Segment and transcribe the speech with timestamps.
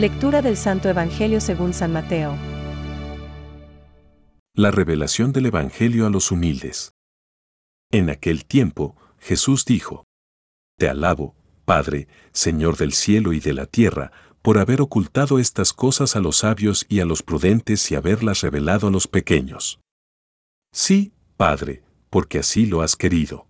[0.00, 2.34] Lectura del Santo Evangelio según San Mateo.
[4.54, 6.94] La revelación del Evangelio a los humildes.
[7.90, 10.06] En aquel tiempo, Jesús dijo,
[10.78, 11.34] Te alabo,
[11.66, 14.10] Padre, Señor del cielo y de la tierra,
[14.40, 18.88] por haber ocultado estas cosas a los sabios y a los prudentes y haberlas revelado
[18.88, 19.80] a los pequeños.
[20.72, 23.49] Sí, Padre, porque así lo has querido.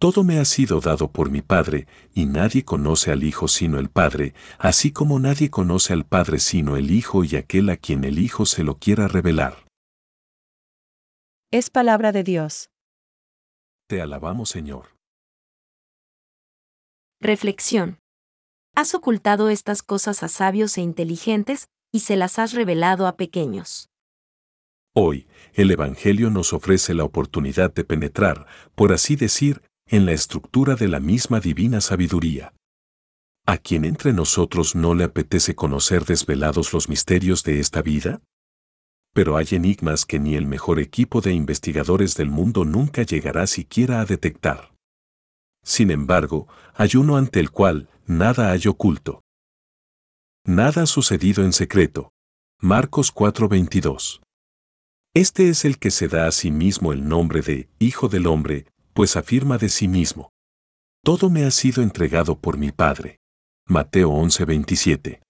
[0.00, 3.90] Todo me ha sido dado por mi Padre, y nadie conoce al Hijo sino el
[3.90, 8.18] Padre, así como nadie conoce al Padre sino el Hijo y aquel a quien el
[8.18, 9.66] Hijo se lo quiera revelar.
[11.50, 12.70] Es palabra de Dios.
[13.88, 14.96] Te alabamos, Señor.
[17.20, 17.98] Reflexión.
[18.74, 23.90] Has ocultado estas cosas a sabios e inteligentes, y se las has revelado a pequeños.
[24.94, 30.76] Hoy, el Evangelio nos ofrece la oportunidad de penetrar, por así decir, en la estructura
[30.76, 32.54] de la misma divina sabiduría.
[33.44, 38.22] ¿A quién entre nosotros no le apetece conocer desvelados los misterios de esta vida?
[39.12, 44.00] Pero hay enigmas que ni el mejor equipo de investigadores del mundo nunca llegará siquiera
[44.00, 44.72] a detectar.
[45.64, 49.22] Sin embargo, hay uno ante el cual nada hay oculto.
[50.46, 52.12] Nada ha sucedido en secreto.
[52.60, 54.20] Marcos 4:22.
[55.14, 58.66] Este es el que se da a sí mismo el nombre de Hijo del Hombre,
[58.92, 60.30] pues afirma de sí mismo.
[61.02, 63.18] Todo me ha sido entregado por mi Padre.
[63.66, 65.20] Mateo 11:27.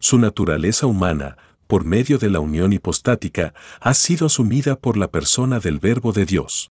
[0.00, 5.60] Su naturaleza humana, por medio de la unión hipostática, ha sido asumida por la persona
[5.60, 6.70] del Verbo de Dios.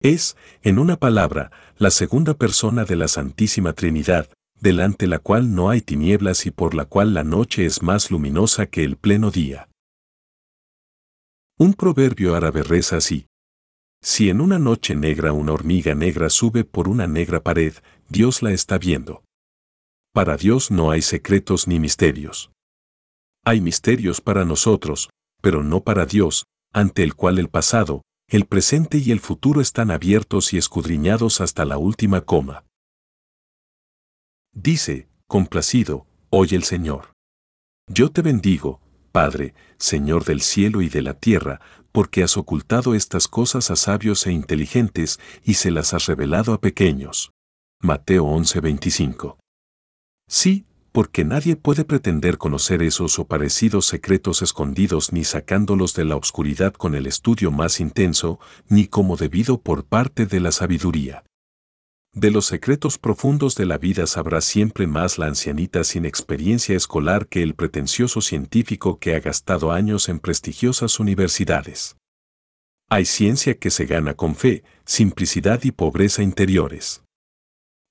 [0.00, 4.28] Es, en una palabra, la segunda persona de la Santísima Trinidad,
[4.60, 8.66] delante la cual no hay tinieblas y por la cual la noche es más luminosa
[8.66, 9.68] que el pleno día.
[11.58, 13.26] Un proverbio árabe reza así.
[14.08, 17.74] Si en una noche negra una hormiga negra sube por una negra pared,
[18.08, 19.24] Dios la está viendo.
[20.14, 22.52] Para Dios no hay secretos ni misterios.
[23.44, 25.10] Hay misterios para nosotros,
[25.42, 29.90] pero no para Dios, ante el cual el pasado, el presente y el futuro están
[29.90, 32.64] abiertos y escudriñados hasta la última coma.
[34.52, 37.12] Dice, complacido, oye el Señor.
[37.88, 38.80] Yo te bendigo,
[39.16, 44.26] Padre, Señor del cielo y de la tierra, porque has ocultado estas cosas a sabios
[44.26, 47.30] e inteligentes y se las has revelado a pequeños.
[47.80, 49.38] Mateo 11:25.
[50.28, 56.16] Sí, porque nadie puede pretender conocer esos o parecidos secretos escondidos ni sacándolos de la
[56.16, 58.38] obscuridad con el estudio más intenso,
[58.68, 61.24] ni como debido por parte de la sabiduría.
[62.16, 67.26] De los secretos profundos de la vida sabrá siempre más la ancianita sin experiencia escolar
[67.26, 71.98] que el pretencioso científico que ha gastado años en prestigiosas universidades.
[72.88, 77.02] Hay ciencia que se gana con fe, simplicidad y pobreza interiores.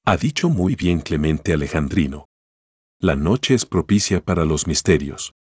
[0.05, 2.25] Ha dicho muy bien Clemente Alejandrino.
[2.99, 5.33] La noche es propicia para los misterios.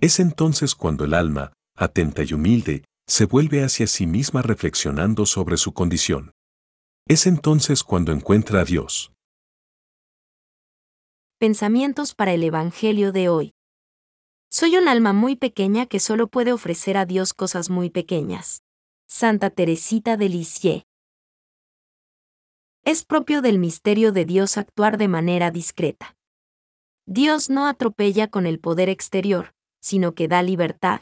[0.00, 5.56] Es entonces cuando el alma, atenta y humilde, se vuelve hacia sí misma reflexionando sobre
[5.56, 6.32] su condición.
[7.10, 9.14] Es entonces cuando encuentra a Dios.
[11.38, 13.54] Pensamientos para el Evangelio de hoy.
[14.50, 18.62] Soy un alma muy pequeña que solo puede ofrecer a Dios cosas muy pequeñas.
[19.08, 20.82] Santa Teresita de Lisieux.
[22.84, 26.14] Es propio del misterio de Dios actuar de manera discreta.
[27.06, 31.00] Dios no atropella con el poder exterior, sino que da libertad.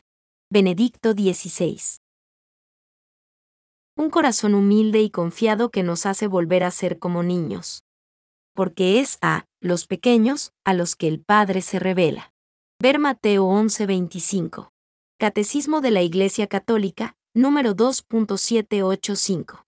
[0.50, 2.05] Benedicto XVI
[3.96, 7.82] un corazón humilde y confiado que nos hace volver a ser como niños.
[8.54, 12.32] Porque es a los pequeños a los que el Padre se revela.
[12.80, 14.70] Ver Mateo 11:25.
[15.18, 19.65] Catecismo de la Iglesia Católica, número 2.785.